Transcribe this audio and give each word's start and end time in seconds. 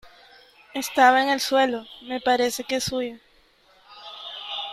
estaba 0.73 1.21
en 1.21 1.29
el 1.29 1.39
suelo. 1.39 1.85
me 2.01 2.19
parece 2.19 2.63
que 2.63 2.77
es 2.77 2.85
suyo. 2.85 3.17